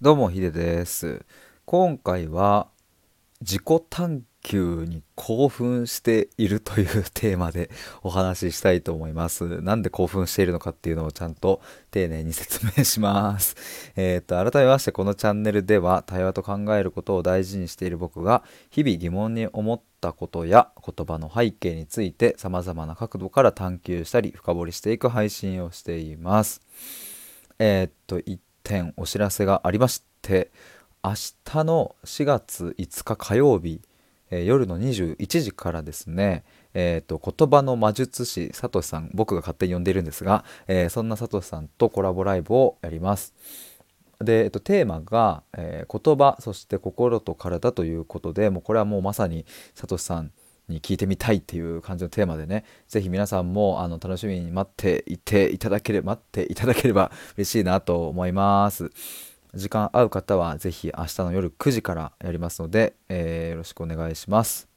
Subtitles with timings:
[0.00, 1.26] どうもヒデです。
[1.64, 2.68] 今回は
[3.40, 7.68] 自己探求に興奮しているというテーマで
[8.04, 9.60] お話ししたいと思います。
[9.60, 13.56] なんで興奮しているのかっていうのをちゃんと丁寧に説明します。
[13.98, 26.60] えっ、と改めましてこのチャンネルでは対話と考えることを大事にしている僕が日々疑問に思ったことや言葉の背景について様々な角度から探求したり深掘りしていく配信をしています。
[27.58, 28.20] えっ、と
[28.68, 30.50] 点お知らせがありまして
[31.02, 31.14] 明
[31.44, 33.80] 日の4月5日火曜日、
[34.30, 43.34] えー、夜の21時からですね、えーと、言葉の魔術師サトシさん僕が勝手に呼んでいるんですが、えー、そんなサトシさんとコラボライブをやります。
[44.20, 50.32] で、えっと、テーマが、えー、言葉そして心と体ということでもうこれはもうまさにサトシさん
[50.68, 58.90] に聞いてみたいっていう感じのテーマでね是非皆さんもあの楽しみに待っていていただければ待っていただければ 嬉しいなと思います。
[59.54, 64.68] 時間合う方は是非明日の夜9時からやりますので、えー、よろしくお願いします。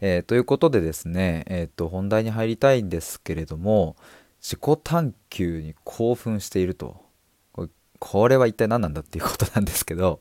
[0.00, 3.96] えー、ということでですね、えーと、本題に入りたいんですけれども
[4.40, 7.04] 自己探求に興奮していると。
[8.00, 10.20] これは一体何なんだっていうことなんですけど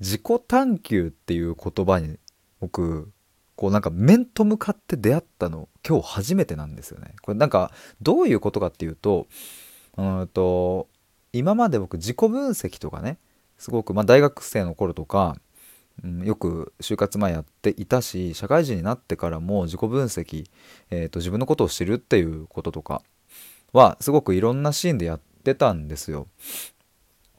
[0.00, 2.18] 自己探求っていう言葉に
[2.60, 3.10] 僕
[3.58, 7.16] こうなんか面と向かって出会ったの今日初めてなんですよね。
[7.22, 9.26] これなんかどういうことかっていうと
[9.96, 10.86] うんと
[11.32, 13.18] 今まで僕自己分析とかね
[13.58, 15.34] すごく、まあ、大学生の頃とか、
[16.04, 20.46] うん、よく就活前やっていたし社会人になってからも自己分析、
[20.90, 23.02] えーと、自分のことを知るっていうこととか
[23.72, 26.28] はすごくいろんなシーンでやってたんですよ。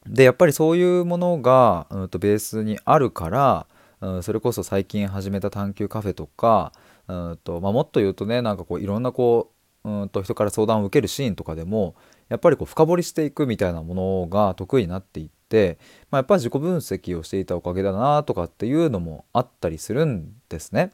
[0.06, 3.66] でやっぱりそういうものが、うん、とベースにあるから
[4.00, 6.72] うん、それこそ最近始めた探究カフェとか
[7.08, 9.50] うんと、まあ、もっと言うとねなんかこういろんなこ
[9.84, 11.94] ううんと人から相談を受けるシーンとかでも
[12.28, 15.78] やっぱりこう深掘りしていくみたいなものが得意になっていって、
[16.10, 20.92] まあ、やっぱり自己分析をしていたおかげだなとかっていうのもあったりするんですね。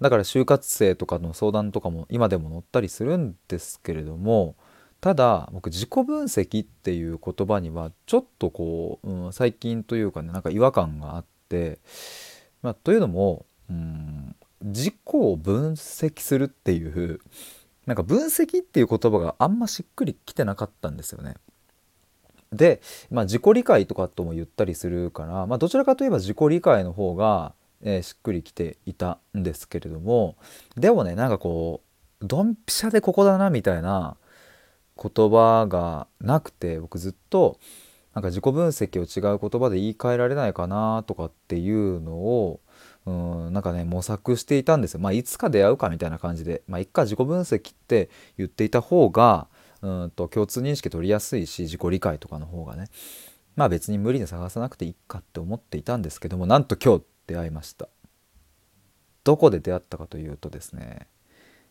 [0.00, 4.56] だから就活生とかの相談とかも今でも載ったりするんですけれども
[5.00, 11.33] ただ僕自己分析っていう言葉にはちょっとこう、うん、最近というかねなんか違和感があって、
[12.62, 17.20] まあ、というのもうん自己を分析するっていう
[17.86, 21.34] なんか分析っていう言葉があんましっくりきてなかったんですよね。
[22.50, 30.36] で、まあ、自己理解とかとも言ったりするから、まあ、どちらかといえば自己理解の方が、えー、しっくりきていたんですけれども
[30.76, 31.82] でもねなんかこ
[32.22, 34.16] うドンピシャでここだなみたいな
[34.96, 37.58] 言葉がなくて僕ずっと
[38.14, 42.60] なんか自己分析を違う言葉で言い換えられないかなとかっていうのを
[43.06, 45.00] うんなんかね模索していたんですよ。
[45.00, 48.08] まあいつか出会うかみたいな感じでまあいっか自己分析って
[48.38, 49.48] 言っていた方が
[49.82, 52.86] うんと共通認識取りやすいし自己理解とかの方がね
[53.56, 57.88] まあ別に無理に探さなくていいかって思っていたんですけどもなんと今日出会いました。
[59.24, 61.06] どこで出会ったかというとですね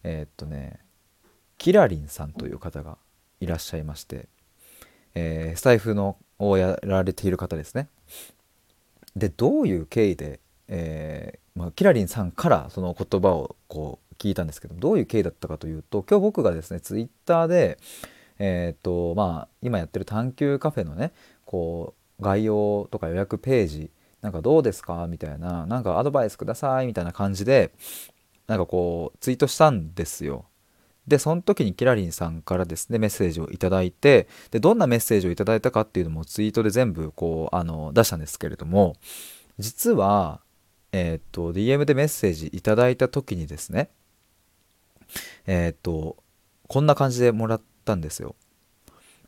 [0.03, 0.79] えー、っとね
[1.57, 2.97] キラリンさんという方が
[3.39, 4.27] いらっしゃいまして、
[5.15, 7.87] えー、スタイフのをやられている方ですね。
[9.15, 17.77] でどういう経緯で、えー、まあ、キラリンさんからその言葉をこう聞いたんですけどどういう経緯だったかというと今日僕がですねツイッターで、
[18.39, 21.11] えーとまあ、今やってる探求カフェのね
[21.45, 23.91] こう概要とか予約ページ
[24.21, 25.05] なんかどうですか？
[25.07, 27.71] みたいななんかアドバイスくださいみたいな感じで
[28.47, 30.45] なんかこうツイートしたんですよ。
[31.07, 38.95] でその時にキラリンさんからですねメッセージを頂いてでどんなメッセージをいただいたかっていうのもツイートで全部こうあの出したんですけれども
[39.59, 40.39] 実は
[40.91, 43.89] えっ、と DM でメッセージいただいた時にですね
[45.45, 46.17] えっ、と
[46.67, 48.35] こんな感じでもらったんですよ。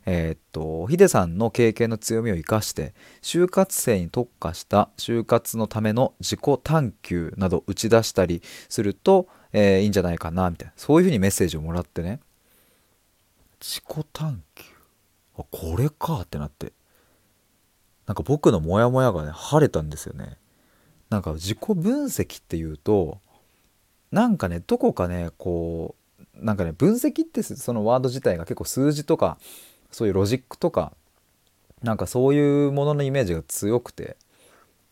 [0.08, 9.28] えー、っとヒデさんの経験の強みを生かして就活生に特化した就活のための自己探求など打ち出したりすると、
[9.58, 10.74] えー、いいんじゃないかなみたいな。
[10.76, 12.20] そういうふうにメッセージをもらってね。
[13.58, 14.64] 自己探求？
[15.38, 16.74] あこれかってなって。
[18.06, 20.36] なんか僕のモヤモヤがね晴れたんですよね。
[21.08, 23.18] なんか自己分析っていうと
[24.12, 29.38] なんかねどこかねこうなんかね分析ってそのワード自体が結構数字とか
[29.90, 30.92] そういうロジックとか
[31.82, 34.18] なんかそういうもののイメージが強くて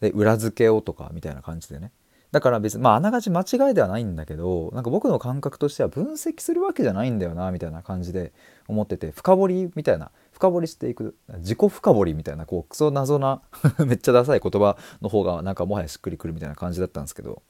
[0.00, 1.92] で裏付けをとかみたいな感じでね。
[2.34, 8.32] だから別にまあながち間違いではないんだけどなんか僕の感覚としては分析するわけじゃないんだよなみたいな感じで
[8.66, 13.40] 思ってて深掘りみたいな深掘りしていく自己深掘りみたいなこうクソ謎な
[13.86, 17.44] めっちゃダサい言葉の方がなんかもはやしっくりくるみたいな感じだったんですけど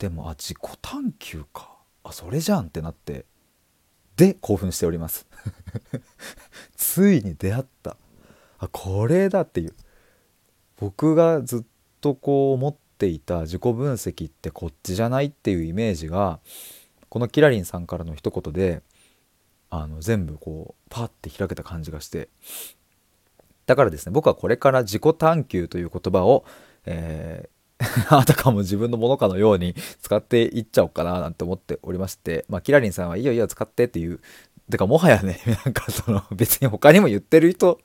[0.00, 1.70] でもあ自己探求か。
[2.02, 3.24] あそれじゃんってなって
[4.16, 5.28] で興奮しております。
[6.74, 7.96] ついに出会った。
[8.58, 9.74] あこれだっていう。
[10.76, 11.62] 僕がずっ
[12.00, 16.38] とこう思っていた自己分析ってこっちじゃないっていうイメージが
[17.08, 18.82] このキラリンさんからの一言で
[19.70, 22.28] あの全部こうパッて開けた感じがして
[23.66, 26.44] だからですね僕はこれから自己探求という言葉を、
[26.86, 34.20] えー、 あたかも自分のものかのように使っていっちゃおうかななんて思っておりまして、まあ、キラリンさんはいいよいいよ使ってっていう
[34.70, 37.80] てかもはやねなんかその別に他にも言ってる人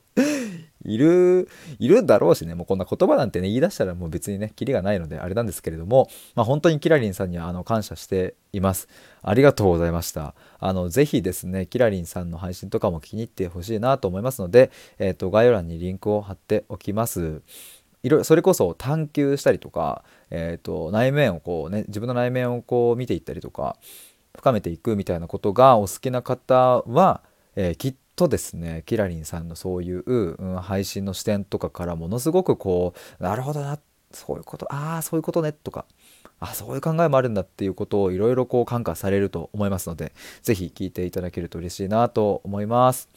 [0.84, 1.48] いる、
[1.78, 8.88] いるだろうしね、もうこんな言葉なんてね、言い出したらもう別にね、キリがないのであれなんですけれども、まあ本当にキラリンさんにはあの感謝しています。
[9.22, 10.34] ありがとうございました。
[10.58, 17.42] あの、ぜひですね、キラリンさんの配信とかも気に入ってほしいなと思いますので、えっ、ー、と、概要欄にリンクを貼っておきます。
[18.02, 23.76] いろそれこそ探求したりとか、えーと、内面をこうね自分の内面をこう見ていったりとか
[24.36, 27.22] 深めていくみたいなことがお好きな方は、
[27.56, 33.78] えー、きっとですねキラリンさんのそういう、うん、配信の視点とかからものすごくこうなるほどな
[34.10, 35.84] そういうことああそういうことねとか
[36.40, 40.12] あそういう考えもあるんだっていうことをいろいろこう感化されると思いますので
[40.42, 43.08] 是非聞いていただけると嬉しいなと思います。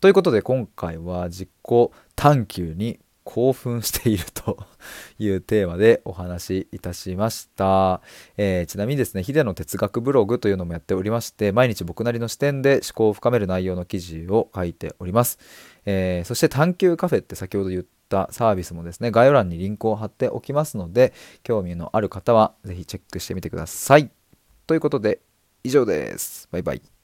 [0.00, 4.56] ということで今回は実行探求に興奮していると
[5.18, 8.00] いうテーマでお話しいたしました、
[8.36, 15.38] えー、ちなみにですねヒデの哲学ブログというのもやっておりまして毎日僕なりの視点で思考を深める内容の記事を書いております、
[15.84, 21.12] えー、そして探求カフェって先ほど言ったサービスもですね概要欄にリンクを貼っておきますので
[21.42, 24.08] 興味のある方は是非チェックしてみてください。
[24.68, 25.20] ということで
[25.64, 26.48] 以上です。
[26.52, 26.95] バイバイ。